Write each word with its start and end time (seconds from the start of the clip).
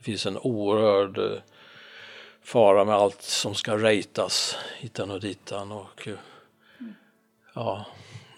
Det 0.00 0.04
finns 0.04 0.26
en 0.26 0.38
oerhörd 0.38 1.18
eh, 1.18 1.42
fara 2.42 2.84
med 2.84 2.94
allt 2.94 3.22
som 3.22 3.54
ska 3.54 3.76
rejtas. 3.76 4.56
hitan 4.78 5.10
och 5.10 5.20
ditan 5.20 5.72
och 5.72 6.08
eh, 6.08 6.14
ja, 7.54 7.86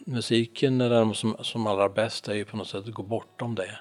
musiken 0.07 0.81
är 0.81 0.91
den 0.91 1.15
som, 1.15 1.37
som 1.41 1.67
allra 1.67 1.89
bäst 1.89 2.29
är 2.29 2.35
ju 2.35 2.45
på 2.45 2.57
något 2.57 2.69
sätt 2.69 2.89
att 2.89 2.95
gå 2.95 3.03
bortom 3.03 3.55
det. 3.55 3.79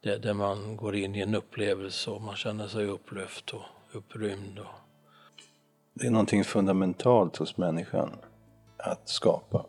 det. 0.00 0.16
Där 0.18 0.34
man 0.34 0.76
går 0.76 0.96
in 0.96 1.14
i 1.14 1.20
en 1.20 1.34
upplevelse 1.34 2.10
och 2.10 2.22
man 2.22 2.36
känner 2.36 2.68
sig 2.68 2.86
upplyft 2.86 3.50
och 3.54 3.62
upprymd. 3.92 4.58
Och... 4.58 4.66
Det 5.94 6.06
är 6.06 6.10
någonting 6.10 6.44
fundamentalt 6.44 7.36
hos 7.36 7.56
människan 7.56 8.10
att 8.76 9.08
skapa. 9.08 9.66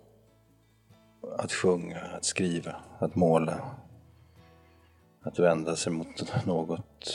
Att 1.38 1.52
sjunga, 1.52 2.00
att 2.00 2.26
skriva, 2.26 2.76
att 3.00 3.16
måla. 3.16 3.76
Att 5.28 5.40
vända 5.40 5.76
sig 5.76 5.94
mot 5.94 6.46
något 6.46 7.14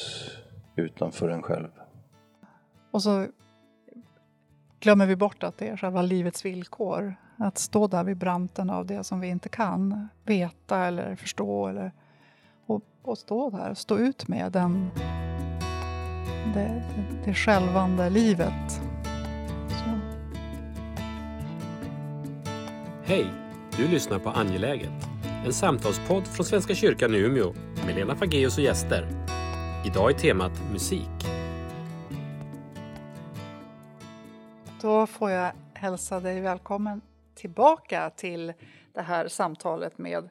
utanför 0.76 1.28
en 1.28 1.42
själv. 1.42 1.68
Och 2.90 3.02
så 3.02 3.26
glömmer 4.80 5.06
vi 5.06 5.16
bort 5.16 5.42
att 5.42 5.58
det 5.58 5.68
är 5.68 5.76
själva 5.76 6.02
livets 6.02 6.44
villkor. 6.44 7.14
Att 7.36 7.58
stå 7.58 7.86
där 7.86 8.04
vid 8.04 8.16
branten 8.16 8.70
av 8.70 8.86
det 8.86 9.04
som 9.04 9.20
vi 9.20 9.28
inte 9.28 9.48
kan 9.48 10.08
veta 10.24 10.78
eller 10.78 11.16
förstå. 11.16 11.68
Eller, 11.68 11.92
och, 12.66 12.82
och 13.02 13.18
stå 13.18 13.50
där, 13.50 13.74
stå 13.74 13.98
ut 13.98 14.28
med 14.28 14.52
den, 14.52 14.90
det, 16.54 16.82
det 17.24 17.34
självande 17.34 18.10
livet. 18.10 18.82
Så. 19.68 19.98
Hej! 23.02 23.26
Du 23.76 23.88
lyssnar 23.88 24.18
på 24.18 24.30
Angeläget. 24.30 25.08
En 25.46 25.52
samtalspodd 25.52 26.26
från 26.26 26.46
Svenska 26.46 26.74
kyrkan 26.74 27.14
i 27.14 27.18
Umeå 27.18 27.52
med 27.86 27.94
Lena 27.94 28.16
Fageus 28.16 28.58
och 28.58 28.64
gäster. 28.64 29.06
Idag 29.86 30.10
är 30.10 30.18
temat 30.18 30.52
musik. 30.72 31.08
Då 34.80 35.06
får 35.06 35.30
jag 35.30 35.52
hälsa 35.74 36.20
dig 36.20 36.40
välkommen 36.40 37.00
tillbaka 37.34 38.10
till 38.10 38.52
det 38.92 39.02
här 39.02 39.28
samtalet 39.28 39.98
med, 39.98 40.28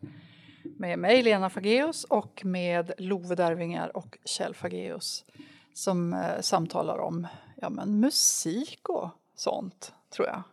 med 0.63 0.99
mig, 0.99 1.23
Lena 1.23 1.49
Fageus, 1.49 2.03
och 2.03 2.41
med 2.45 2.91
Love 2.97 3.35
Darvingar 3.35 3.97
och 3.97 4.17
Kjell 4.25 4.55
Fageus 4.55 5.25
som 5.73 6.13
eh, 6.13 6.41
samtalar 6.41 6.97
om 6.97 7.27
ja, 7.55 7.69
men 7.69 7.99
musik 7.99 8.89
och 8.89 9.09
sånt, 9.35 9.93
tror 10.09 10.27
jag. 10.27 10.43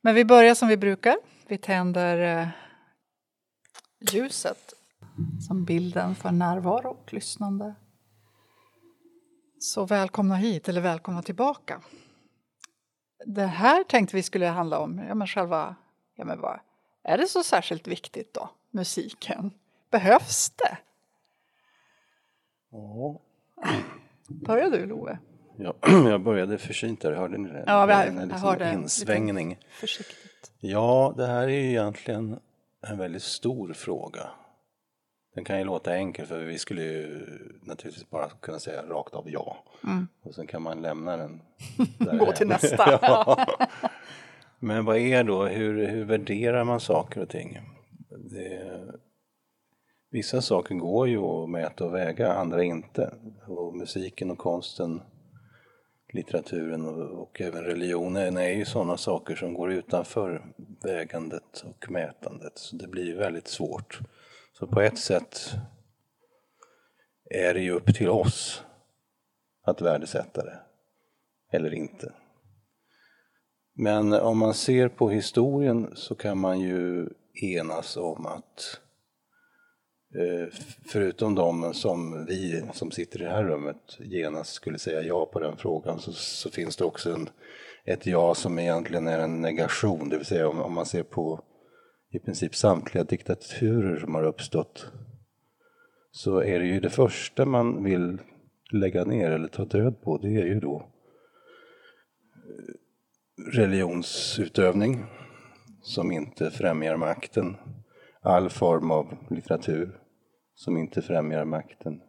Men 0.00 0.14
vi 0.14 0.24
börjar 0.24 0.54
som 0.54 0.68
vi 0.68 0.76
brukar. 0.76 1.16
Vi 1.46 1.58
tänder 1.58 2.40
eh, 2.40 2.48
ljuset 4.12 4.72
som 5.46 5.64
bilden 5.64 6.14
för 6.14 6.30
närvaro 6.32 6.88
och 6.90 7.12
lyssnande. 7.12 7.74
Så 9.58 9.86
välkomna 9.86 10.36
hit, 10.36 10.68
eller 10.68 10.80
välkomna 10.80 11.22
tillbaka. 11.22 11.80
Det 13.26 13.46
här 13.46 13.84
tänkte 13.84 14.16
vi 14.16 14.22
skulle 14.22 14.46
handla 14.46 14.78
om 14.78 14.98
ja, 15.08 15.14
men 15.14 15.26
själva, 15.26 15.76
ja, 16.14 16.24
men 16.24 16.40
vad, 16.40 16.60
är 17.04 17.18
det 17.18 17.26
så 17.28 17.42
särskilt 17.42 17.86
viktigt 17.88 18.34
då, 18.34 18.50
musiken? 18.70 19.50
Behövs 19.90 20.50
det? 20.50 20.78
Ja. 22.70 23.20
Börjar 24.46 24.70
du 24.70 24.86
Love? 24.86 25.18
Ja, 25.58 25.74
jag 26.10 26.22
började 26.22 26.58
försynt 26.58 27.00
där, 27.00 27.12
hörde 27.12 27.38
ni 27.38 27.48
det? 27.48 27.64
Ja, 27.66 27.86
vi 27.86 27.92
har- 27.92 28.04
En 28.04 28.16
liksom 28.16 28.40
hörde 28.40 28.72
insvängning. 28.72 29.58
Försiktigt. 29.70 30.52
Ja, 30.60 31.14
det 31.16 31.26
här 31.26 31.42
är 31.42 31.48
ju 31.48 31.68
egentligen 31.70 32.40
en 32.82 32.98
väldigt 32.98 33.22
stor 33.22 33.72
fråga. 33.72 34.30
Den 35.36 35.44
kan 35.44 35.58
ju 35.58 35.64
låta 35.64 35.94
enkel 35.94 36.26
för 36.26 36.44
vi 36.44 36.58
skulle 36.58 36.82
ju 36.82 37.26
naturligtvis 37.62 38.10
bara 38.10 38.28
kunna 38.28 38.58
säga 38.58 38.82
rakt 38.82 39.14
av 39.14 39.30
ja. 39.30 39.64
Och 40.22 40.34
sen 40.34 40.46
kan 40.46 40.62
man 40.62 40.82
lämna 40.82 41.16
den. 41.16 41.40
Mm. 42.00 42.18
Gå 42.18 42.32
till 42.32 42.46
nästa. 42.46 42.98
ja. 43.02 43.46
Men 44.58 44.84
vad 44.84 44.96
är 44.96 45.24
då, 45.24 45.46
hur, 45.46 45.86
hur 45.86 46.04
värderar 46.04 46.64
man 46.64 46.80
saker 46.80 47.20
och 47.20 47.28
ting? 47.28 47.60
Det, 48.30 48.80
vissa 50.10 50.42
saker 50.42 50.74
går 50.74 51.08
ju 51.08 51.18
att 51.18 51.50
mäta 51.50 51.84
och 51.84 51.94
väga, 51.94 52.32
andra 52.32 52.64
inte. 52.64 53.14
Och 53.46 53.76
musiken 53.76 54.30
och 54.30 54.38
konsten 54.38 55.00
litteraturen 56.12 56.86
och, 56.86 57.22
och 57.22 57.40
även 57.40 57.64
religionen 57.64 58.36
är 58.36 58.50
ju 58.50 58.64
sådana 58.64 58.96
saker 58.96 59.34
som 59.34 59.54
går 59.54 59.72
utanför 59.72 60.44
vägandet 60.82 61.64
och 61.64 61.90
mätandet. 61.90 62.58
Så 62.58 62.76
det 62.76 62.88
blir 62.88 63.16
väldigt 63.16 63.48
svårt. 63.48 64.00
Så 64.58 64.66
på 64.66 64.80
ett 64.80 64.98
sätt 64.98 65.50
är 67.30 67.54
det 67.54 67.60
ju 67.60 67.70
upp 67.70 67.94
till 67.94 68.08
oss 68.08 68.64
att 69.62 69.80
värdesätta 69.80 70.44
det, 70.44 70.60
eller 71.52 71.74
inte. 71.74 72.12
Men 73.74 74.12
om 74.12 74.38
man 74.38 74.54
ser 74.54 74.88
på 74.88 75.10
historien 75.10 75.92
så 75.94 76.14
kan 76.14 76.38
man 76.38 76.60
ju 76.60 77.08
enas 77.42 77.96
om 77.96 78.26
att 78.26 78.80
eh, 80.14 80.58
Förutom 80.92 81.34
de 81.34 81.74
som 81.74 82.26
vi 82.26 82.64
som 82.72 82.90
sitter 82.90 83.20
i 83.20 83.24
det 83.24 83.30
här 83.30 83.44
rummet 83.44 83.96
genast 83.98 84.52
skulle 84.52 84.78
säga 84.78 85.02
ja 85.02 85.26
på 85.26 85.40
den 85.40 85.56
frågan 85.56 86.00
så, 86.00 86.12
så 86.12 86.50
finns 86.50 86.76
det 86.76 86.84
också 86.84 87.12
en, 87.12 87.28
ett 87.84 88.06
ja 88.06 88.34
som 88.34 88.58
egentligen 88.58 89.06
är 89.06 89.18
en 89.18 89.40
negation, 89.40 90.08
det 90.08 90.16
vill 90.16 90.26
säga 90.26 90.48
om, 90.48 90.60
om 90.60 90.74
man 90.74 90.86
ser 90.86 91.02
på 91.02 91.42
i 92.10 92.18
princip 92.18 92.54
samtliga 92.54 93.04
diktaturer 93.04 93.96
som 93.96 94.14
har 94.14 94.22
uppstått 94.22 94.92
så 96.10 96.38
är 96.38 96.58
det 96.58 96.66
ju 96.66 96.80
det 96.80 96.90
första 96.90 97.44
man 97.44 97.84
vill 97.84 98.18
lägga 98.70 99.04
ner 99.04 99.30
eller 99.30 99.48
ta 99.48 99.64
död 99.64 100.00
på, 100.02 100.18
det 100.18 100.28
är 100.28 100.46
ju 100.46 100.60
då 100.60 100.88
eh, 102.36 102.74
religionsutövning 103.52 105.04
som 105.82 106.12
inte 106.12 106.50
främjar 106.50 106.96
makten, 106.96 107.56
all 108.20 108.50
form 108.50 108.90
av 108.90 109.16
litteratur 109.30 110.00
som 110.54 110.76
inte 110.76 111.02
främjar 111.02 111.44
makten, 111.44 112.00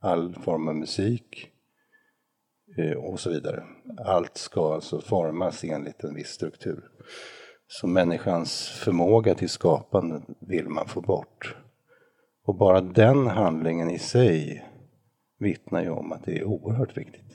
all 0.00 0.34
form 0.34 0.68
av 0.68 0.74
musik 0.74 1.50
eh, 2.78 2.96
och 2.96 3.20
så 3.20 3.30
vidare. 3.30 3.64
Allt 4.04 4.36
ska 4.36 4.74
alltså 4.74 5.00
formas 5.00 5.64
enligt 5.64 6.04
en 6.04 6.14
viss 6.14 6.28
struktur. 6.28 6.90
Så 7.68 7.86
människans 7.86 8.68
förmåga 8.68 9.34
till 9.34 9.48
skapande 9.48 10.22
vill 10.40 10.68
man 10.68 10.88
få 10.88 11.00
bort. 11.00 11.56
Och 12.44 12.54
bara 12.54 12.80
den 12.80 13.26
handlingen 13.26 13.90
i 13.90 13.98
sig 13.98 14.64
vittnar 15.38 15.82
ju 15.82 15.90
om 15.90 16.12
att 16.12 16.24
det 16.24 16.38
är 16.38 16.44
oerhört 16.44 16.96
viktigt. 16.96 17.32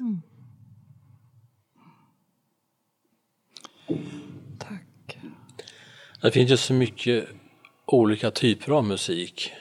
Tack. 4.59 5.17
Det 6.21 6.31
finns 6.31 6.51
ju 6.51 6.57
så 6.57 6.73
mycket 6.73 7.27
olika 7.85 8.31
typer 8.31 8.71
av 8.71 8.83
musik. 8.83 9.51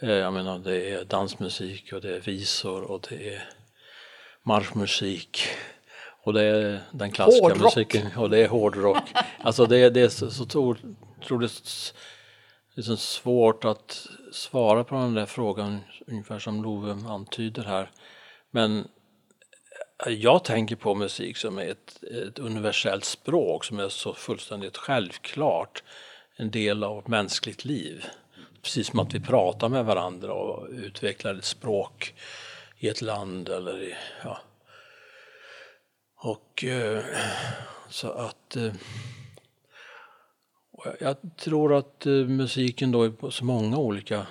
Eh, 0.00 0.10
Jag 0.10 0.32
menar 0.32 0.58
det 0.58 0.90
är 0.90 1.04
dansmusik 1.04 1.92
och 1.92 2.00
det 2.00 2.16
är 2.16 2.20
visor 2.20 2.90
och 2.90 3.06
det 3.10 3.34
är 3.34 3.48
marschmusik. 4.42 5.38
Och 6.26 6.32
det 6.32 6.42
är 6.42 6.80
den 6.90 7.10
klassiska 7.10 7.42
Hårdrock. 7.44 7.62
musiken 7.62 8.08
och 8.16 8.30
det 8.30 8.38
är 8.38 8.48
hårdrock. 8.48 9.02
alltså 9.38 9.66
det, 9.66 9.90
det 9.90 10.00
är 10.00 10.08
så, 10.08 10.30
så 10.30 10.46
tro- 10.46 10.76
otroligt 11.20 11.94
liksom 12.74 12.96
svårt 12.96 13.64
att 13.64 14.06
svara 14.32 14.84
på 14.84 14.94
den 14.94 15.14
där 15.14 15.26
frågan 15.26 15.78
ungefär 16.06 16.38
som 16.38 16.62
Love 16.62 17.08
antyder 17.08 17.62
här. 17.62 17.90
Men 18.50 18.88
jag 20.06 20.44
tänker 20.44 20.76
på 20.76 20.94
musik 20.94 21.36
som 21.36 21.58
ett, 21.58 22.02
ett 22.26 22.38
universellt 22.38 23.04
språk 23.04 23.64
som 23.64 23.78
är 23.78 23.88
så 23.88 24.14
fullständigt 24.14 24.76
självklart 24.76 25.82
en 26.36 26.50
del 26.50 26.84
av 26.84 27.10
mänskligt 27.10 27.64
liv. 27.64 28.04
Precis 28.62 28.86
som 28.86 28.98
att 28.98 29.14
vi 29.14 29.20
pratar 29.20 29.68
med 29.68 29.84
varandra 29.84 30.32
och 30.32 30.68
utvecklar 30.70 31.34
ett 31.34 31.44
språk 31.44 32.14
i 32.78 32.88
ett 32.88 33.02
land 33.02 33.48
eller 33.48 33.82
i, 33.82 33.94
ja. 34.24 34.38
Och 36.26 36.64
eh, 36.64 37.04
så 37.88 38.10
att 38.10 38.56
och 40.72 40.86
jag- 41.00 41.36
tror 41.36 41.74
att 41.74 42.06
eh, 42.06 42.12
musiken 42.12 42.92
då 42.92 43.06
i 43.06 43.10
på 43.10 43.30
så 43.30 43.44
många 43.44 43.76
olika 43.76 44.26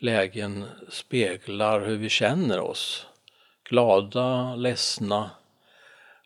lägen 0.00 0.64
speglar 0.88 1.80
hur 1.80 1.96
vi 1.96 2.08
känner 2.08 2.60
oss 2.60 3.06
glada, 3.68 4.54
ledsna. 4.54 5.30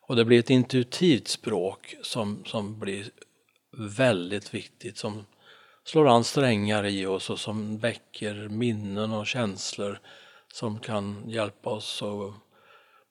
Och 0.03 0.17
det 0.17 0.25
blir 0.25 0.39
ett 0.39 0.51
intuitivt 0.51 1.29
språk 1.29 1.95
som, 2.03 2.45
som 2.45 2.79
blir 2.79 3.11
väldigt 3.73 4.55
viktigt, 4.55 4.97
som 4.99 5.27
slår 5.85 6.09
an 6.09 6.25
strängar 6.25 6.87
i 6.87 7.07
oss 7.07 7.31
och 7.31 7.41
som 7.41 7.79
väcker 7.79 8.35
minnen 8.49 9.13
och 9.13 9.27
känslor 9.27 10.01
som 10.53 10.79
kan 10.79 11.31
hjälpa 11.31 11.71
oss 11.71 12.03
att 12.03 12.35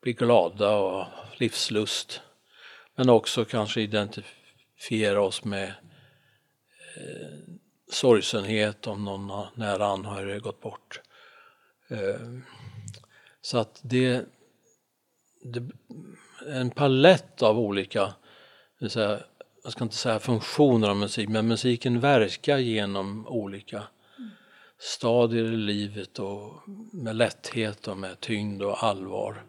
bli 0.02 0.14
glada 0.14 0.76
och 0.76 0.92
ha 0.92 1.12
livslust. 1.38 2.22
Men 2.96 3.10
också 3.10 3.46
kanske 3.46 3.82
identifiera 3.82 5.22
oss 5.22 5.44
med 5.44 5.68
eh, 6.98 7.38
sorgsenhet 7.92 8.88
om 8.88 9.06
någon 9.06 9.48
nära 9.56 9.86
anhörig 9.86 10.42
gått 10.42 10.62
bort. 10.62 11.02
Eh, 11.90 12.20
Så 13.42 13.58
att 13.58 13.80
det, 13.84 14.26
det 15.44 15.60
är 16.48 16.60
en 16.60 16.70
palett 16.70 17.42
av 17.42 17.60
olika, 17.60 18.14
säga, 18.90 19.20
jag 19.64 19.72
ska 19.72 19.84
inte 19.84 19.96
säga 19.96 20.20
funktioner 20.20 20.90
av 20.90 20.98
musik, 20.98 21.30
men 21.30 21.48
musiken 21.48 22.00
verkar 22.00 22.58
genom 22.58 23.28
olika 23.28 23.84
stadier 24.80 25.44
i 25.44 25.58
livet 25.58 26.20
och 26.20 26.70
med 26.94 27.16
lätthet 27.16 27.88
och 27.88 27.98
med 27.98 28.20
tyngd 28.20 28.62
och 28.64 28.84
allvar. 28.84 29.44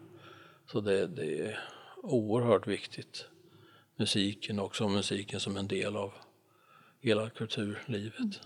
Så 0.71 0.81
det, 0.81 1.07
det 1.07 1.39
är 1.39 1.59
oerhört 2.03 2.67
viktigt. 2.67 3.25
Musiken 3.95 4.59
också, 4.59 4.87
musiken 4.87 5.39
som 5.39 5.57
en 5.57 5.67
del 5.67 5.95
av 5.95 6.13
hela 7.01 7.29
kulturlivet. 7.29 8.41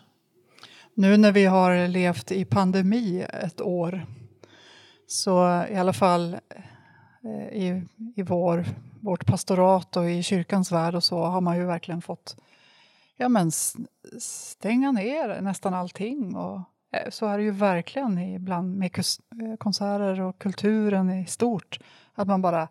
Nu 0.94 1.18
när 1.18 1.32
vi 1.32 1.46
har 1.46 1.88
levt 1.88 2.32
i 2.32 2.46
pandemi 2.46 3.26
ett 3.30 3.62
år 3.62 4.06
så 5.08 5.66
i 5.70 5.76
alla 5.76 5.94
fall 5.94 6.38
eh, 7.24 7.58
i, 7.58 7.84
i 8.16 8.22
vår, 8.22 8.66
vårt 9.02 9.26
pastorat 9.26 9.98
och 9.98 10.10
i 10.10 10.24
kyrkans 10.24 10.72
värld 10.72 10.96
och 10.96 11.04
så 11.04 11.24
har 11.24 11.42
man 11.42 11.58
ju 11.58 11.66
verkligen 11.66 12.02
fått 12.02 12.38
ja, 13.18 13.30
men 13.30 13.52
stänga 14.20 14.92
ner 14.92 15.42
nästan 15.42 15.74
allting. 15.74 16.36
Och 16.36 16.62
eh, 16.92 17.10
så 17.10 17.26
är 17.26 17.38
det 17.38 17.44
ju 17.44 17.52
verkligen 17.52 18.18
ibland 18.20 18.78
med 18.78 18.98
eh, 18.98 19.58
konserter 19.58 20.22
och 20.22 20.40
kulturen 20.40 21.12
i 21.12 21.26
stort. 21.26 21.80
Att 22.16 22.28
man 22.28 22.42
bara 22.42 22.68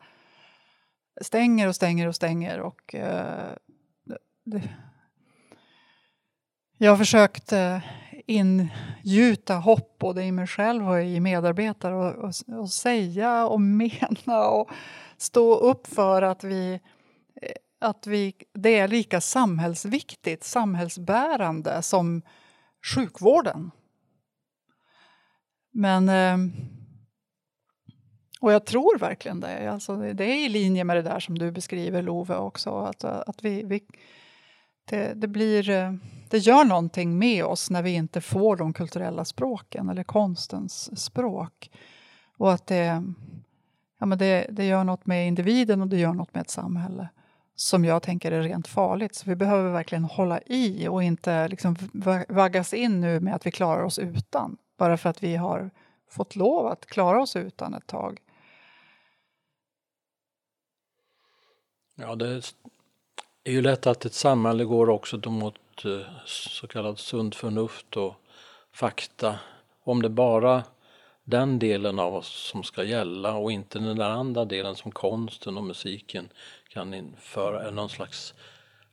stänger 1.20 1.68
och 1.68 1.74
stänger 1.74 2.08
och 2.08 2.14
stänger. 2.14 2.60
Och, 2.60 2.94
eh, 2.94 3.52
det, 4.44 4.62
jag 6.78 6.90
har 6.90 6.96
försökt 6.96 7.52
eh, 7.52 7.78
ingjuta 8.26 9.54
hopp 9.54 9.98
både 9.98 10.24
i 10.24 10.32
mig 10.32 10.46
själv 10.46 10.88
och 10.88 11.02
i 11.02 11.20
medarbetare 11.20 11.94
och, 11.94 12.14
och, 12.14 12.58
och, 12.58 12.70
säga 12.70 13.46
och 13.46 13.60
mena 13.60 14.48
och 14.48 14.70
stå 15.16 15.54
upp 15.54 15.86
för 15.86 16.22
att 16.22 16.44
vi 16.44 16.80
eh, 17.42 17.52
att 17.82 18.06
vi, 18.06 18.34
det 18.52 18.78
är 18.78 18.88
lika 18.88 19.20
samhällsviktigt, 19.20 20.44
samhällsbärande 20.44 21.82
som 21.82 22.22
sjukvården. 22.94 23.70
Men 25.70 26.08
eh, 26.08 26.36
och 28.42 28.52
jag 28.52 28.64
tror 28.64 28.98
verkligen 28.98 29.40
det. 29.40 29.72
Alltså, 29.72 29.96
det 29.96 30.24
är 30.24 30.46
i 30.46 30.48
linje 30.48 30.84
med 30.84 30.96
det 30.96 31.02
där 31.02 31.20
som 31.20 31.38
du 31.38 31.50
beskriver, 31.50 32.02
Love, 32.02 32.36
också. 32.36 32.70
Att, 32.70 33.04
att 33.04 33.44
vi, 33.44 33.62
vi 33.62 33.82
det, 34.84 35.14
det, 35.14 35.28
blir, 35.28 35.70
eh, 35.70 35.92
det 36.28 36.38
gör 36.38 36.64
någonting 36.64 37.18
med 37.18 37.44
oss 37.44 37.70
när 37.70 37.82
vi 37.82 37.90
inte 37.90 38.20
får 38.20 38.56
de 38.56 38.72
kulturella 38.72 39.24
språken 39.24 39.88
eller 39.88 40.04
konstens 40.04 41.00
språk. 41.04 41.70
Och 42.36 42.52
att 42.52 42.66
det, 42.66 43.02
ja, 43.98 44.06
men 44.06 44.18
det, 44.18 44.46
det 44.50 44.64
gör 44.64 44.84
något 44.84 45.06
med 45.06 45.26
individen 45.28 45.82
och 45.82 45.88
det 45.88 45.98
gör 45.98 46.12
något 46.12 46.34
med 46.34 46.40
ett 46.40 46.50
samhälle 46.50 47.08
som 47.54 47.84
jag 47.84 48.02
tänker 48.02 48.32
är 48.32 48.42
rent 48.42 48.68
farligt. 48.68 49.14
Så 49.14 49.30
vi 49.30 49.36
behöver 49.36 49.70
verkligen 49.70 50.04
hålla 50.04 50.40
i 50.46 50.88
och 50.88 51.02
inte 51.02 51.48
liksom 51.48 51.76
vaggas 52.28 52.74
in 52.74 53.00
nu 53.00 53.20
med 53.20 53.34
att 53.34 53.46
vi 53.46 53.50
klarar 53.50 53.82
oss 53.82 53.98
utan. 53.98 54.56
Bara 54.78 54.96
för 54.96 55.10
att 55.10 55.22
vi 55.22 55.36
har 55.36 55.70
fått 56.10 56.36
lov 56.36 56.66
att 56.66 56.86
klara 56.86 57.22
oss 57.22 57.36
utan 57.36 57.74
ett 57.74 57.86
tag. 57.86 58.20
Ja, 62.02 62.14
det 62.14 62.54
är 63.44 63.52
ju 63.52 63.62
lätt 63.62 63.86
att 63.86 64.04
ett 64.04 64.14
samhälle 64.14 64.64
går 64.64 64.90
också 64.90 65.30
mot 65.30 65.84
eh, 65.84 66.06
så 66.26 66.66
kallat 66.66 66.98
sunt 66.98 67.34
förnuft 67.34 67.96
och 67.96 68.14
fakta. 68.72 69.38
Om 69.84 70.02
det 70.02 70.08
bara 70.08 70.64
den 71.24 71.58
delen 71.58 71.98
av 71.98 72.14
oss 72.14 72.50
som 72.50 72.62
ska 72.62 72.84
gälla 72.84 73.34
och 73.34 73.52
inte 73.52 73.78
den 73.78 73.96
där 73.96 74.10
andra 74.10 74.44
delen 74.44 74.76
som 74.76 74.90
konsten 74.90 75.56
och 75.56 75.64
musiken 75.64 76.28
kan 76.68 76.94
införa 76.94 77.70
någon 77.70 77.88
slags 77.88 78.34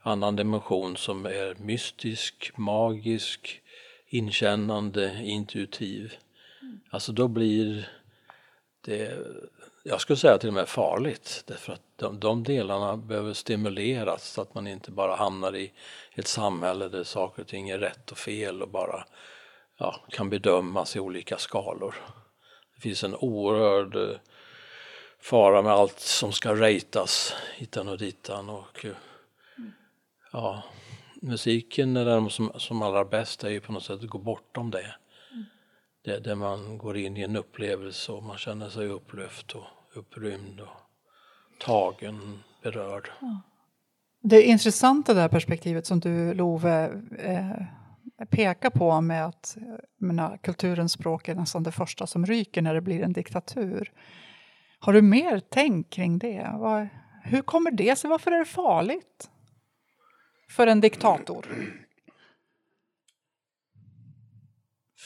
annan 0.01 0.35
dimension 0.35 0.97
som 0.97 1.25
är 1.25 1.55
mystisk, 1.55 2.51
magisk, 2.57 3.61
inkännande, 4.07 5.19
intuitiv. 5.23 6.13
Mm. 6.61 6.79
Alltså 6.89 7.11
då 7.11 7.27
blir 7.27 7.89
det 8.81 9.17
jag 9.83 10.01
skulle 10.01 10.17
säga 10.17 10.37
till 10.37 10.49
och 10.49 10.53
med 10.53 10.69
farligt 10.69 11.43
därför 11.47 11.73
att 11.73 11.81
de, 11.95 12.19
de 12.19 12.43
delarna 12.43 12.97
behöver 12.97 13.33
stimuleras 13.33 14.29
så 14.29 14.41
att 14.41 14.53
man 14.53 14.67
inte 14.67 14.91
bara 14.91 15.15
hamnar 15.15 15.55
i 15.55 15.71
ett 16.13 16.27
samhälle 16.27 16.89
där 16.89 17.03
saker 17.03 17.41
och 17.41 17.47
ting 17.47 17.69
är 17.69 17.77
rätt 17.77 18.11
och 18.11 18.17
fel 18.17 18.61
och 18.61 18.69
bara 18.69 19.05
ja, 19.77 20.05
kan 20.09 20.29
bedömas 20.29 20.95
i 20.95 20.99
olika 20.99 21.37
skalor. 21.37 21.95
Det 22.75 22.81
finns 22.81 23.03
en 23.03 23.15
oerhörd 23.15 23.95
eh, 23.95 24.17
fara 25.21 25.61
med 25.61 25.73
allt 25.73 25.99
som 25.99 26.31
ska 26.31 26.55
ratas 26.55 27.33
hitan 27.55 27.87
och 27.87 27.97
ditan 27.97 28.49
och 28.49 28.85
eh, 28.85 28.91
ja, 30.31 30.63
musiken 31.21 31.97
är 31.97 32.05
den 32.05 32.29
som, 32.29 32.51
som 32.55 32.81
allra 32.81 33.05
bäst 33.05 33.43
är 33.43 33.49
ju 33.49 33.61
på 33.61 33.71
något 33.71 33.83
sätt 33.83 34.03
att 34.03 34.09
gå 34.09 34.17
bortom 34.17 34.71
det 34.71 34.81
det, 34.81 34.95
där 36.17 36.35
man 36.35 36.77
går 36.77 36.97
in 36.97 37.17
i 37.17 37.21
en 37.21 37.35
upplevelse 37.35 38.11
och 38.11 38.23
man 38.23 38.37
känner 38.37 38.69
sig 38.69 38.87
upplyft 38.87 39.51
och 39.51 39.63
upprymd 39.95 40.59
och 40.59 40.69
tagen, 41.59 42.43
berörd. 42.63 43.09
Ja. 43.21 43.41
Det 44.21 44.35
är 44.35 44.43
intressant 44.43 45.07
det 45.07 45.13
där 45.13 45.27
perspektivet 45.27 45.85
som 45.85 45.99
du 45.99 46.33
Love 46.33 47.01
eh, 47.17 48.25
pekar 48.25 48.69
på 48.69 49.01
med 49.01 49.25
att 49.25 49.57
menar, 49.97 50.37
kulturens 50.37 50.91
språk 50.91 51.27
är 51.27 51.35
nästan 51.35 51.63
det 51.63 51.71
första 51.71 52.07
som 52.07 52.25
ryker 52.25 52.61
när 52.61 52.73
det 52.73 52.81
blir 52.81 53.03
en 53.03 53.13
diktatur. 53.13 53.91
Har 54.79 54.93
du 54.93 55.01
mer 55.01 55.41
tänk 55.49 55.89
kring 55.89 56.19
det? 56.19 56.49
Var, 56.53 56.89
hur 57.23 57.41
kommer 57.41 57.71
det 57.71 57.95
sig? 57.95 58.09
Varför 58.09 58.31
är 58.31 58.39
det 58.39 58.45
farligt 58.45 59.29
för 60.49 60.67
en 60.67 60.81
diktator? 60.81 61.45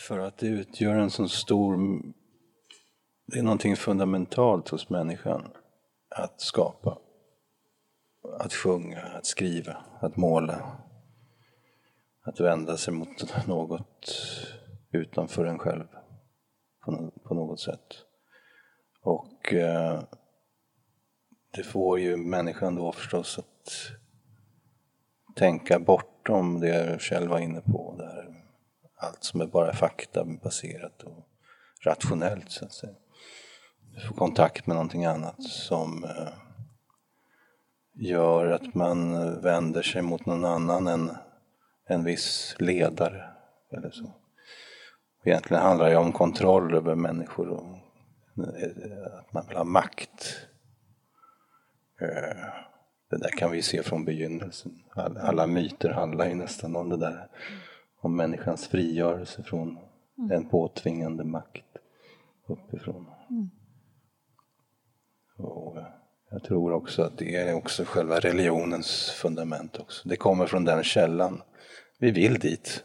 För 0.07 0.19
att 0.19 0.38
det 0.38 0.47
utgör 0.47 0.95
en 0.95 1.09
så 1.09 1.27
stor... 1.27 2.01
Det 3.25 3.39
är 3.39 3.44
någonting 3.44 3.75
fundamentalt 3.75 4.69
hos 4.69 4.89
människan 4.89 5.51
att 6.15 6.41
skapa. 6.41 6.97
Att 8.39 8.53
sjunga, 8.53 9.01
att 9.01 9.25
skriva, 9.25 9.77
att 10.00 10.17
måla. 10.17 10.77
Att 12.21 12.39
vända 12.39 12.77
sig 12.77 12.94
mot 12.94 13.48
något 13.48 14.15
utanför 14.91 15.45
en 15.45 15.60
själv 15.60 15.86
på 17.24 17.33
något 17.33 17.60
sätt. 17.60 18.05
Och 19.01 19.53
eh, 19.53 20.03
det 21.51 21.63
får 21.63 22.00
ju 22.00 22.17
människan 22.17 22.75
då 22.75 22.91
förstås 22.91 23.39
att 23.39 23.72
tänka 25.36 25.79
bortom 25.79 26.60
det 26.60 26.67
jag 26.67 27.01
själv 27.01 27.29
var 27.29 27.39
inne 27.39 27.62
på. 27.62 27.95
Där 27.98 28.42
allt 29.03 29.24
som 29.24 29.41
är 29.41 29.45
bara 29.45 29.74
faktabaserat 29.74 31.03
och 31.03 31.27
rationellt 31.86 32.51
så 32.51 32.65
att 32.65 32.74
säga. 32.74 32.93
Du 33.95 34.01
får 34.01 34.15
kontakt 34.15 34.67
med 34.67 34.75
någonting 34.75 35.05
annat 35.05 35.43
som 35.43 36.03
eh, 36.03 36.27
gör 37.93 38.45
att 38.45 38.75
man 38.75 39.12
vänder 39.41 39.81
sig 39.81 40.01
mot 40.01 40.25
någon 40.25 40.45
annan 40.45 40.88
än 40.88 41.12
en 41.88 42.03
viss 42.03 42.55
ledare 42.60 43.29
eller 43.72 43.91
så. 43.91 44.13
Egentligen 45.24 45.63
handlar 45.63 45.89
det 45.89 45.95
om 45.95 46.12
kontroll 46.12 46.75
över 46.75 46.95
människor 46.95 47.50
och 47.50 47.77
eh, 48.38 49.19
att 49.19 49.33
man 49.33 49.48
vill 49.48 49.57
ha 49.57 49.63
makt. 49.63 50.48
Eh, 52.01 52.48
det 53.10 53.17
där 53.17 53.38
kan 53.38 53.51
vi 53.51 53.62
se 53.62 53.83
från 53.83 54.05
begynnelsen. 54.05 54.72
Alla 54.95 55.48
myter 55.48 55.89
handlar 55.89 56.25
ju 56.25 56.36
nästan 56.36 56.75
om 56.75 56.89
det 56.89 56.98
där 56.98 57.27
om 58.03 58.15
människans 58.15 58.67
frigörelse 58.67 59.43
från 59.43 59.77
mm. 60.17 60.31
en 60.31 60.50
påtvingande 60.50 61.24
makt 61.24 61.65
uppifrån. 62.48 63.05
Mm. 63.29 63.50
Och 65.38 65.77
jag 66.31 66.43
tror 66.43 66.74
också 66.74 67.03
att 67.03 67.17
det 67.17 67.36
är 67.36 67.55
också 67.55 67.83
själva 67.86 68.19
religionens 68.19 69.12
fundament 69.12 69.79
också. 69.79 70.10
Det 70.10 70.15
kommer 70.15 70.45
från 70.45 70.65
den 70.65 70.83
källan. 70.83 71.41
Vi 72.00 72.12
vill 72.12 72.39
dit. 72.39 72.83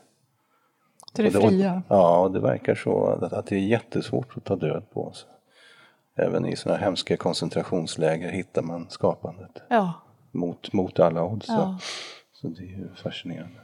Till 1.14 1.24
det, 1.24 1.30
det 1.30 1.48
fria? 1.48 1.82
Ja, 1.88 2.20
och 2.20 2.32
det 2.32 2.40
verkar 2.40 2.74
så 2.74 3.06
att 3.06 3.46
det 3.46 3.56
är 3.56 3.60
jättesvårt 3.60 4.36
att 4.36 4.44
ta 4.44 4.56
död 4.56 4.90
på 4.90 5.06
oss. 5.06 5.26
Även 6.16 6.46
i 6.46 6.56
sådana 6.56 6.80
hemska 6.80 7.16
koncentrationsläger 7.16 8.30
hittar 8.30 8.62
man 8.62 8.86
skapandet. 8.90 9.62
Ja. 9.68 9.92
Mot, 10.30 10.72
mot 10.72 11.00
alla 11.00 11.24
odds. 11.24 11.48
Ja. 11.48 11.78
Så 12.32 12.48
det 12.48 12.62
är 12.62 12.66
ju 12.66 12.88
fascinerande. 12.94 13.60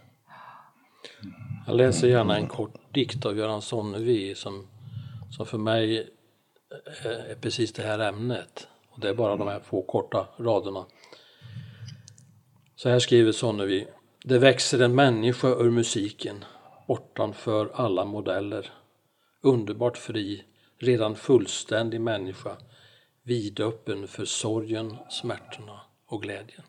Jag 1.66 1.76
läser 1.76 2.08
gärna 2.08 2.36
en 2.36 2.46
kort 2.46 2.74
dikt 2.92 3.26
av 3.26 3.38
Göran 3.38 3.62
Sonnevi 3.62 4.34
som, 4.34 4.66
som 5.30 5.46
för 5.46 5.58
mig 5.58 5.98
eh, 7.04 7.30
är 7.30 7.34
precis 7.34 7.72
det 7.72 7.82
här 7.82 7.98
ämnet. 7.98 8.68
Och 8.90 9.00
det 9.00 9.08
är 9.08 9.14
bara 9.14 9.36
de 9.36 9.48
här 9.48 9.60
få 9.60 9.82
korta 9.82 10.28
raderna. 10.38 10.86
Så 12.76 12.88
här 12.88 12.98
skriver 12.98 13.32
Sonnevi. 13.32 13.86
Det 14.24 14.38
växer 14.38 14.82
en 14.82 14.94
människa 14.94 15.48
ur 15.48 15.70
musiken 15.70 16.44
bortanför 16.88 17.70
alla 17.74 18.04
modeller. 18.04 18.72
Underbart 19.40 19.98
fri, 19.98 20.44
redan 20.78 21.14
fullständig 21.14 22.00
människa 22.00 22.56
vidöppen 23.22 24.08
för 24.08 24.24
sorgen, 24.24 24.96
smärtorna 25.10 25.80
och 26.06 26.22
glädjen. 26.22 26.62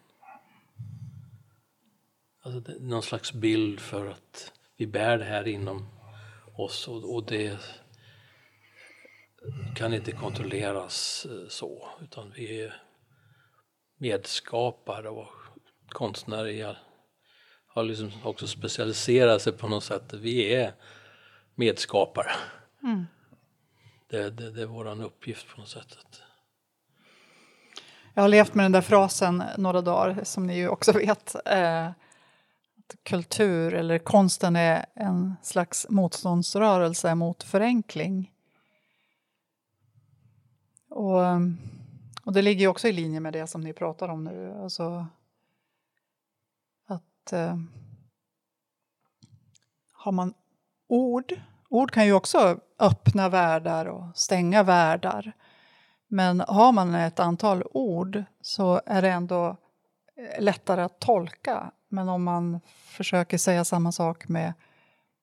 Alltså 2.46 2.72
någon 2.80 3.04
slags 3.04 3.34
bild 3.34 3.80
för 3.80 4.08
att 4.08 4.52
vi 4.78 4.88
bär 4.88 5.18
det 5.18 5.26
här 5.26 5.48
inom 5.48 5.88
oss 6.56 6.88
och, 6.88 7.16
och 7.16 7.26
det 7.26 7.58
kan 9.76 9.94
inte 9.94 10.12
kontrolleras 10.12 11.28
eh, 11.30 11.48
så, 11.50 11.88
utan 12.02 12.32
vi 12.36 12.62
är 12.62 12.82
medskapare 13.98 15.10
och 15.10 15.32
konstnärer 15.90 16.78
har 17.68 17.84
liksom 17.84 18.12
också 18.24 18.48
specialiserat 18.48 19.42
sig 19.42 19.54
på 19.54 19.68
något 19.68 19.84
sätt. 19.84 20.14
Vi 20.14 20.54
är 20.54 20.74
medskapare. 21.56 22.32
Mm. 22.84 23.06
Det, 24.10 24.30
det, 24.30 24.52
det, 24.52 24.62
är 24.62 24.66
vår 24.66 25.04
uppgift 25.04 25.48
på 25.50 25.62
något 25.62 25.70
sätt. 25.70 25.98
Jag 28.14 28.22
har 28.22 28.30
levt 28.30 28.54
med 28.54 28.66
den 28.66 28.72
där 28.72 28.82
frasen 28.82 29.44
några 29.58 29.82
dagar, 29.82 30.24
som 30.24 30.48
ni 30.48 30.58
ju 30.58 30.70
också 30.70 30.92
vet. 30.92 31.36
Eh, 31.46 31.90
kultur 33.04 33.74
eller 33.74 34.00
konsten 34.00 34.56
är 34.56 34.86
en 34.94 35.36
slags 35.42 35.86
motståndsrörelse 35.90 37.16
mot 37.16 37.44
förenkling. 37.44 38.32
Och, 40.90 41.22
och 42.26 42.34
det 42.34 42.42
ligger 42.42 42.62
ju 42.62 42.68
också 42.68 42.88
i 42.88 42.92
linje 42.92 43.20
med 43.20 43.34
det 43.34 43.48
som 43.48 43.62
ni 43.62 43.74
pratar 43.74 44.10
om 44.10 44.24
nu. 44.24 44.54
Alltså 44.64 45.08
att 46.86 47.34
eh, 47.34 47.58
har 49.92 50.12
man 50.12 50.34
ord, 50.88 51.34
ord 51.70 51.92
kan 51.92 52.06
ju 52.06 52.14
också 52.14 52.60
öppna 52.80 53.30
världar 53.30 53.86
och 53.86 54.18
stänga 54.18 54.64
världar. 54.64 55.32
Men 56.08 56.40
har 56.40 56.72
man 56.72 56.96
ett 56.96 57.20
antal 57.20 57.64
ord 57.72 58.24
så 58.42 58.82
är 58.86 59.02
det 59.02 59.10
ändå 59.10 59.58
eh, 60.16 60.44
lättare 60.44 60.82
att 60.82 61.00
tolka. 61.00 61.72
Men 61.88 62.10
om 62.10 62.24
man 62.24 62.60
försöker 62.68 63.38
säga 63.38 63.66
samma 63.66 63.92
sak 63.92 64.28
med, 64.28 64.54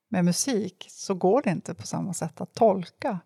med 0.08 0.24
musik 0.24 0.86
så 0.90 1.14
går 1.14 1.42
det 1.42 1.50
inte 1.50 1.74
på 1.74 1.86
samma 1.86 2.14
sätt 2.14 2.40
att 2.40 2.54
tolka. 2.54 3.18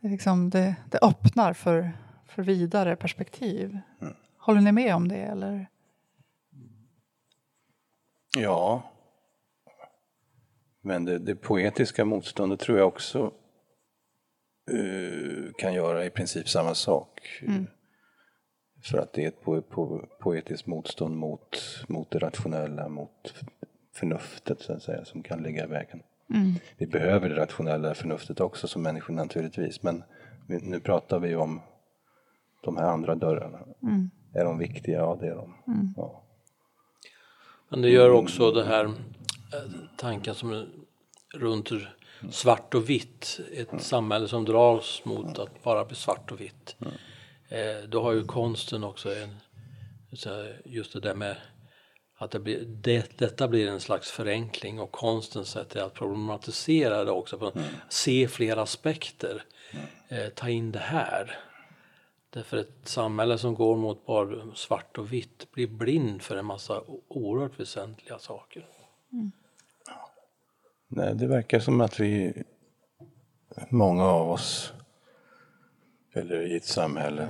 Det, 0.00 0.08
liksom, 0.08 0.50
det, 0.50 0.76
det 0.90 0.98
öppnar 1.02 1.52
för, 1.52 1.92
för 2.26 2.42
vidare 2.42 2.96
perspektiv. 2.96 3.78
Mm. 4.00 4.14
Håller 4.38 4.60
ni 4.60 4.72
med 4.72 4.94
om 4.94 5.08
det? 5.08 5.22
Eller? 5.22 5.68
Ja. 8.36 8.82
Men 10.80 11.04
det, 11.04 11.18
det 11.18 11.34
poetiska 11.34 12.04
motståndet 12.04 12.60
tror 12.60 12.78
jag 12.78 12.88
också 12.88 13.32
uh, 14.72 15.52
kan 15.58 15.74
göra 15.74 16.04
i 16.04 16.10
princip 16.10 16.48
samma 16.48 16.74
sak. 16.74 17.42
Mm. 17.42 17.66
För 18.82 18.98
att 18.98 19.12
det 19.12 19.24
är 19.24 19.28
ett 19.28 19.42
po 19.42 19.62
po 19.62 20.06
poetiskt 20.20 20.66
motstånd 20.66 21.16
mot, 21.16 21.58
mot 21.88 22.10
det 22.10 22.18
rationella, 22.18 22.88
mot 22.88 23.34
förnuftet 23.94 24.60
så 24.60 24.72
att 24.72 24.82
säga, 24.82 25.04
som 25.04 25.22
kan 25.22 25.42
ligga 25.42 25.64
i 25.64 25.66
vägen. 25.66 26.02
Mm. 26.34 26.54
Vi 26.76 26.86
behöver 26.86 27.28
det 27.28 27.36
rationella 27.36 27.94
förnuftet 27.94 28.40
också 28.40 28.68
som 28.68 28.82
människor 28.82 29.14
naturligtvis, 29.14 29.82
men 29.82 30.04
nu 30.46 30.80
pratar 30.80 31.18
vi 31.18 31.36
om 31.36 31.60
de 32.62 32.76
här 32.76 32.84
andra 32.84 33.14
dörrarna. 33.14 33.58
Mm. 33.82 34.10
Är 34.34 34.44
de 34.44 34.58
viktiga? 34.58 34.98
Ja, 34.98 35.18
det 35.20 35.26
är 35.26 35.34
de. 35.34 35.54
Mm. 35.66 35.94
Ja. 35.96 36.22
Men 37.68 37.82
det 37.82 37.90
gör 37.90 38.10
också 38.10 38.50
det 38.50 38.64
här 38.64 38.84
eh, 38.84 38.92
tanken 39.96 40.34
som 40.34 40.66
runt 41.34 41.70
svart 42.30 42.74
och 42.74 42.90
vitt, 42.90 43.40
ett 43.52 43.72
mm. 43.72 43.80
samhälle 43.80 44.28
som 44.28 44.44
dras 44.44 45.02
mot 45.04 45.38
att 45.38 45.62
bara 45.62 45.84
bli 45.84 45.96
svart 45.96 46.32
och 46.32 46.40
vitt. 46.40 46.76
Eh, 47.48 47.88
då 47.88 48.02
har 48.02 48.12
ju 48.12 48.24
konsten 48.24 48.84
också 48.84 49.14
en, 49.14 49.36
just 50.64 50.92
det 50.92 51.00
där 51.00 51.14
med 51.14 51.36
att 52.16 52.30
det 52.30 52.38
blir, 52.38 52.64
det, 52.64 53.18
detta 53.18 53.48
blir 53.48 53.68
en 53.68 53.80
slags 53.80 54.10
förenkling 54.10 54.80
och 54.80 54.92
konstens 54.92 55.48
sätt 55.48 55.76
är 55.76 55.82
att 55.82 55.94
problematisera 55.94 57.04
det 57.04 57.10
också, 57.10 57.36
mm. 57.36 57.68
se 57.88 58.28
fler 58.28 58.56
aspekter, 58.56 59.44
mm. 59.70 59.86
eh, 60.08 60.28
ta 60.28 60.48
in 60.48 60.72
det 60.72 60.78
här. 60.78 61.38
Därför 62.30 62.56
ett 62.56 62.78
samhälle 62.84 63.38
som 63.38 63.54
går 63.54 63.76
mot 63.76 64.06
bara 64.06 64.54
svart 64.54 64.98
och 64.98 65.12
vitt 65.12 65.52
blir 65.52 65.66
blind 65.66 66.22
för 66.22 66.36
en 66.36 66.46
massa 66.46 66.82
oerhört 67.08 67.60
väsentliga 67.60 68.18
saker. 68.18 68.66
Mm. 69.12 69.32
Nej, 70.88 71.14
det 71.14 71.26
verkar 71.26 71.60
som 71.60 71.80
att 71.80 72.00
vi, 72.00 72.42
många 73.68 74.04
av 74.04 74.30
oss, 74.30 74.72
eller 76.12 76.40
i 76.40 76.56
ett 76.56 76.64
samhälle, 76.64 77.28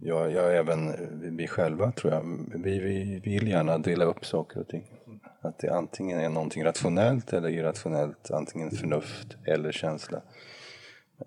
jag, 0.00 0.32
jag 0.32 0.56
även 0.56 0.92
vi 1.36 1.46
själva 1.46 1.92
tror 1.92 2.12
jag, 2.12 2.22
vi, 2.54 2.78
vi 2.78 3.20
vill 3.24 3.48
gärna 3.48 3.78
dela 3.78 4.04
upp 4.04 4.26
saker 4.26 4.60
och 4.60 4.68
ting. 4.68 4.84
Att 5.40 5.58
det 5.58 5.74
antingen 5.74 6.20
är 6.20 6.28
någonting 6.28 6.64
rationellt 6.64 7.32
eller 7.32 7.48
irrationellt, 7.48 8.30
antingen 8.30 8.70
förnuft 8.70 9.36
eller 9.44 9.72
känsla. 9.72 10.22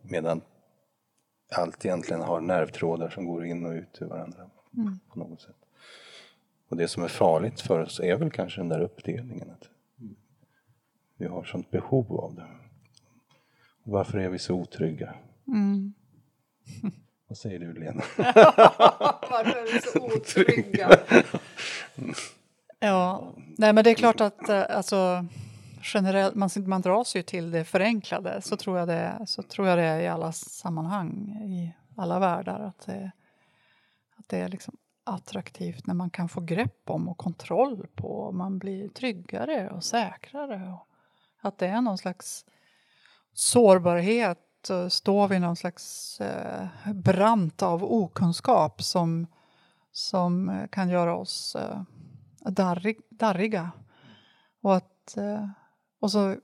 Medan 0.02 0.42
allt 1.56 1.86
egentligen 1.86 2.22
har 2.22 2.42
nervtrådar 2.42 3.10
som 3.10 3.26
går 3.26 3.46
in 3.46 3.66
och 3.66 3.72
ut 3.72 4.02
ur 4.02 4.06
varandra 4.06 4.50
mm. 4.78 5.00
på 5.10 5.20
något 5.20 5.42
sätt. 5.42 5.56
Och 6.70 6.78
det 6.78 6.88
som 6.88 7.04
är 7.04 7.08
farligt 7.08 7.62
för 7.62 7.80
oss 7.80 8.00
är 8.00 8.16
väl 8.16 8.32
kanske 8.32 8.62
den 8.62 8.70
där 8.70 8.82
uppdelningen. 8.82 9.50
Att 9.50 9.70
vi 11.18 11.26
har 11.26 11.44
sånt 11.44 11.72
behov 11.72 12.20
av 12.20 12.36
det. 12.36 12.48
Varför 13.84 14.18
är 14.18 14.30
vi 14.30 14.40
så 14.40 14.56
otrygga? 14.56 15.14
Mm. 15.48 15.94
Vad 17.28 17.38
säger 17.38 17.60
du 17.60 17.74
Lena? 17.74 18.04
Varför 19.30 19.58
är 19.58 19.74
vi 19.74 19.82
så 19.82 20.00
otrygga? 20.16 21.00
ja, 22.80 23.34
nej 23.58 23.74
men 23.74 23.84
det 23.84 23.90
är 23.90 23.96
klart 23.96 24.22
att 24.22 24.50
eh, 24.50 24.64
alltså 24.70 25.26
generellt, 25.94 26.36
man, 26.36 26.50
man 26.56 26.82
dras 26.82 27.16
ju 27.16 27.24
till 27.24 27.52
det 27.52 27.66
förenklade. 27.66 28.42
Så 28.42 28.58
tror, 28.58 28.80
jag 28.80 28.88
det, 28.88 29.24
så 29.28 29.44
tror 29.44 29.68
jag 29.68 29.78
det 29.78 29.84
är 29.84 30.00
i 30.00 30.08
alla 30.08 30.32
sammanhang, 30.32 31.38
i 31.44 31.74
alla 31.96 32.20
världar. 32.20 32.60
Att 32.60 32.86
det, 32.86 33.12
att 34.18 34.30
det 34.30 34.38
är 34.38 34.50
liksom 34.50 34.78
attraktivt 35.04 35.88
när 35.88 35.94
man 35.94 36.10
kan 36.10 36.30
få 36.30 36.42
grepp 36.42 36.90
om 36.90 37.10
och 37.10 37.18
kontroll 37.18 37.88
på. 37.96 38.32
Man 38.32 38.60
blir 38.60 38.90
tryggare 38.90 39.70
och 39.70 39.84
säkrare. 39.84 40.74
Och 40.74 40.88
att 41.42 41.58
det 41.58 41.68
är 41.68 41.82
någon 41.82 41.98
slags 41.98 42.46
sårbarhet, 43.34 44.40
står 44.90 45.28
vi 45.28 45.36
i 45.36 45.40
någon 45.40 45.56
slags 45.56 46.22
eh, 46.22 46.68
brant 46.94 47.64
av 47.64 47.84
okunskap 47.84 48.84
som, 48.84 49.28
som 49.92 50.50
eh, 50.50 50.68
kan 50.68 50.90
göra 50.90 51.16
oss 51.16 51.56
eh, 51.56 51.82
darrig, 52.52 52.98
darriga. 53.10 53.72
Och 54.62 54.76
att 54.76 55.18
eh, 55.18 55.50
och 56.00 56.12
så 56.12 56.36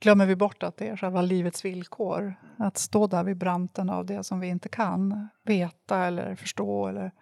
glömmer 0.00 0.26
vi 0.26 0.36
bort 0.36 0.62
att 0.62 0.76
det 0.76 0.88
är 0.88 0.96
själva 0.96 1.22
livets 1.22 1.64
villkor. 1.64 2.34
Att 2.56 2.78
stå 2.78 3.06
där 3.06 3.24
vid 3.24 3.36
branten 3.36 3.90
av 3.90 4.06
det 4.06 4.24
som 4.24 4.40
vi 4.40 4.48
inte 4.48 4.68
kan 4.68 5.28
veta 5.44 5.98
eller 5.98 6.34
förstå. 6.34 6.86
Eller, 6.88 7.12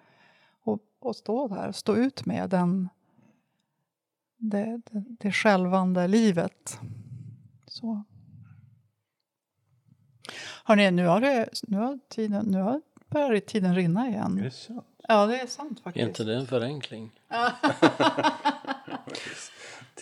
och, 0.62 0.80
och 0.98 1.16
stå 1.16 1.48
där, 1.48 1.72
stå 1.72 1.96
ut 1.96 2.26
med 2.26 2.50
den, 2.50 2.88
det, 4.36 4.80
det, 4.90 5.04
det 5.20 5.32
självande 5.32 6.08
livet. 6.08 6.80
Så. 7.66 8.04
Hörrni, 10.64 10.90
nu 10.90 11.06
har, 11.06 11.20
det, 11.20 11.48
nu 11.62 11.76
har, 11.76 11.98
tiden, 12.08 12.46
nu 12.46 12.60
har 12.60 12.80
börjar 13.08 13.40
tiden 13.40 13.74
rinna 13.74 14.08
igen. 14.08 14.38
Är 14.38 14.44
det 14.44 14.50
sant? 14.50 14.86
Ja, 15.08 15.26
det 15.26 15.40
är 15.40 15.46
sant 15.46 15.80
faktiskt. 15.80 16.04
Är 16.04 16.08
inte 16.08 16.24
det 16.24 16.34
en 16.34 16.46
förenkling? 16.46 17.12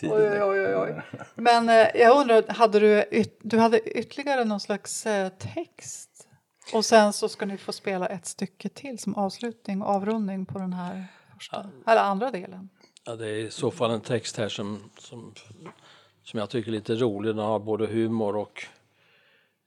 Oj, 0.01 0.43
oj, 0.43 0.75
oj, 0.75 1.01
Men 1.35 1.69
eh, 1.69 1.87
jag 1.95 2.21
undrar, 2.21 2.53
hade 2.53 2.79
du, 2.79 3.05
yt, 3.11 3.39
du 3.41 3.57
hade 3.57 3.79
ytterligare 3.99 4.45
någon 4.45 4.59
slags 4.59 5.05
eh, 5.05 5.29
text? 5.29 6.27
Och 6.73 6.85
sen 6.85 7.13
så 7.13 7.29
ska 7.29 7.45
ni 7.45 7.57
få 7.57 7.71
spela 7.71 8.07
ett 8.07 8.25
stycke 8.25 8.69
till 8.69 8.99
som 8.99 9.15
avslutning 9.15 9.81
och 9.81 9.89
avrundning 9.89 10.45
på 10.45 10.59
den 10.59 10.73
här 10.73 11.07
första, 11.33 11.69
ja. 11.85 11.91
eller 11.91 12.01
andra 12.01 12.31
delen. 12.31 12.69
Ja, 13.05 13.15
det 13.15 13.29
är 13.29 13.35
i 13.35 13.51
så 13.51 13.71
fall 13.71 13.91
en 13.91 14.01
text 14.01 14.37
här 14.37 14.49
som, 14.49 14.89
som, 14.97 15.33
som 16.23 16.39
jag 16.39 16.49
tycker 16.49 16.71
är 16.71 16.75
lite 16.75 16.95
rolig. 16.95 17.35
Den 17.35 17.45
har 17.45 17.59
både 17.59 17.87
humor 17.87 18.35
och 18.35 18.65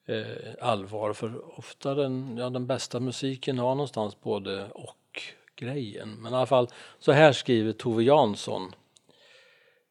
eh, 0.09 0.25
allvar. 0.61 1.13
För 1.13 1.59
ofta 1.59 1.95
den, 1.95 2.37
ja, 2.37 2.51
den 2.51 2.67
bästa 2.67 3.01
musiken 3.01 3.59
har 3.59 3.75
någonstans 3.75 4.21
både 4.21 4.71
och 4.71 5.23
grejen. 5.57 6.15
Men 6.15 6.33
i 6.33 6.37
alla 6.37 6.47
fall, 6.47 6.69
så 6.99 7.13
här 7.13 7.33
skriver 7.33 7.73
Tove 7.73 8.03
Jansson 8.03 8.75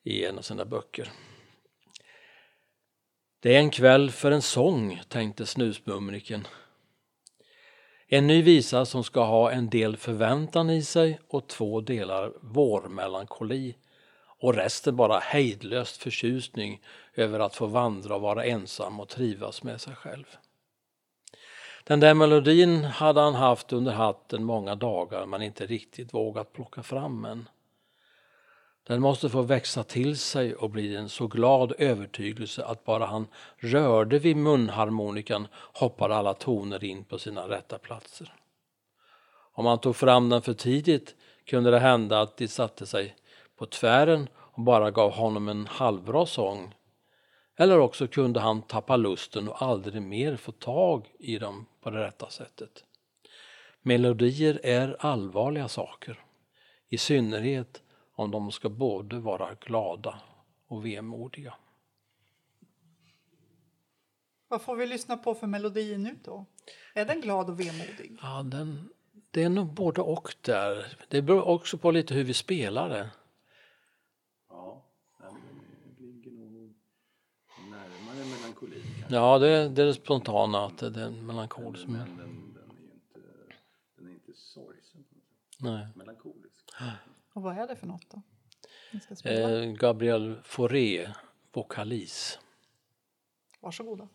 i 0.04 0.26
en 0.26 0.38
av 0.38 0.42
sina 0.42 0.66
böcker. 0.66 1.12
Det 3.40 3.56
är 3.56 3.60
en 3.60 3.70
kväll 3.70 4.12
för 4.12 4.32
en 4.32 4.42
sång, 4.42 5.02
tänkte 5.08 5.46
snusmumriken. 5.46 6.48
En 8.08 8.28
ny 8.28 8.42
visa 8.42 8.86
som 8.86 9.04
ska 9.04 9.24
ha 9.24 9.52
en 9.52 9.70
del 9.70 9.98
förväntan 9.98 10.70
i 10.70 10.84
sig 10.84 11.20
och 11.28 11.48
två 11.48 11.82
delar 11.82 12.34
vårmelankoli 12.42 13.76
och 14.40 14.54
resten 14.54 14.96
bara 14.96 15.20
hejdlöst 15.20 15.98
förtjusning 15.98 16.82
över 17.16 17.40
att 17.40 17.56
få 17.56 17.66
vandra 17.66 18.16
och 18.16 18.22
vara 18.22 18.46
ensam 18.46 19.00
och 19.00 19.10
trivas 19.10 19.64
med 19.64 19.82
sig 19.82 19.96
själv. 19.96 20.38
Den 21.84 22.00
där 22.00 22.14
melodin 22.14 22.84
hade 22.84 23.22
han 23.22 23.36
haft 23.36 23.74
under 23.74 23.92
hatten 23.92 24.44
många 24.44 24.76
dagar 24.76 25.26
men 25.26 25.42
inte 25.42 25.66
riktigt 25.66 26.14
vågat 26.14 26.54
plocka 26.54 26.84
fram 26.84 27.26
än. 27.26 27.50
Den 28.84 29.02
måste 29.02 29.30
få 29.30 29.42
växa 29.42 29.84
till 29.84 30.18
sig 30.18 30.56
och 30.56 30.70
bli 30.70 30.96
en 30.96 31.10
så 31.10 31.28
glad 31.28 31.74
övertygelse 31.78 32.66
att 32.66 32.86
bara 32.86 33.06
han 33.06 33.28
rörde 33.58 34.20
vid 34.20 34.38
munharmonikan 34.38 35.48
hoppade 35.54 36.16
alla 36.16 36.34
toner 36.34 36.84
in 36.84 37.04
på 37.04 37.20
sina 37.20 37.50
rätta 37.50 37.78
platser. 37.78 38.34
Om 39.54 39.66
han 39.66 39.80
tog 39.80 39.96
fram 39.96 40.30
den 40.30 40.42
för 40.42 40.54
tidigt 40.54 41.16
kunde 41.46 41.72
det 41.72 41.80
hända 41.80 42.22
att 42.22 42.38
de 42.38 42.48
satte 42.48 42.86
sig 42.86 43.16
på 43.58 43.66
tvären 43.66 44.30
och 44.36 44.64
bara 44.64 44.92
gav 44.92 45.12
honom 45.12 45.50
en 45.50 45.68
halvbra 45.68 46.26
sång. 46.26 46.76
Eller 47.56 47.80
också 47.80 48.08
kunde 48.08 48.40
han 48.40 48.62
tappa 48.62 48.98
lusten 48.98 49.50
och 49.50 49.62
aldrig 49.62 50.02
mer 50.02 50.36
få 50.36 50.52
tag 50.52 51.08
i 51.20 51.40
dem 51.40 51.66
på 51.82 51.90
det 51.90 52.04
rätta 52.04 52.30
sättet. 52.30 52.84
Melodier 53.82 54.60
är 54.64 54.98
allvarliga 55.00 55.68
saker, 55.68 56.20
i 56.90 56.98
synnerhet 56.98 57.82
om 58.16 58.32
de 58.32 58.52
ska 58.52 58.70
både 58.70 59.20
vara 59.20 59.54
glada 59.54 60.22
och 60.68 60.86
vemodiga. 60.86 61.54
Vad 64.48 64.62
får 64.62 64.76
vi 64.76 64.88
lyssna 64.88 65.18
på 65.18 65.34
för 65.34 65.48
melodi 65.48 65.98
nu 65.98 66.18
då? 66.24 66.46
Är 66.94 67.06
den 67.06 67.22
glad 67.22 67.50
och 67.50 67.60
vemodig? 67.60 68.18
Ja, 68.22 68.44
den, 68.44 68.90
det 69.32 69.44
är 69.44 69.50
nog 69.50 69.74
både 69.74 70.02
och 70.02 70.36
där. 70.42 70.98
Det 71.08 71.22
beror 71.22 71.48
också 71.48 71.78
på 71.78 71.92
lite 71.92 72.14
hur 72.14 72.24
vi 72.24 72.34
spelar 72.34 72.90
det. 72.90 73.10
Ja, 74.50 74.86
den 75.20 75.36
ligger 75.98 76.32
nog 76.32 76.76
närmare 77.70 78.26
melankoli. 78.26 78.82
Ja, 79.10 79.40
det, 79.40 79.70
det 79.70 79.82
är 79.82 79.86
det 79.86 79.94
spontana, 79.94 80.66
att 80.66 80.78
det 80.78 81.02
är 81.02 81.06
en 81.06 81.26
melankol 81.26 81.78
som 81.78 81.96
är... 81.96 82.00
Men 82.00 82.18
den, 82.18 82.54
den 82.54 82.78
är 82.78 82.82
ju 82.82 82.94
inte, 82.94 83.20
den 83.98 84.08
är 84.08 84.12
inte 84.12 84.34
sorgsen. 84.34 85.06
Nej. 85.60 85.88
Melankolisk. 85.96 86.72
Och 87.34 87.42
vad 87.42 87.58
är 87.58 87.68
det 87.68 87.76
för 87.76 87.88
något 87.88 88.10
då? 88.10 88.22
Ni 88.92 89.00
ska 89.00 89.16
spela. 89.16 89.64
Eh, 89.64 89.72
Gabriel 89.72 90.36
Fauré, 90.44 91.10
vokalis. 91.54 92.40
Varsågoda. 93.62 94.08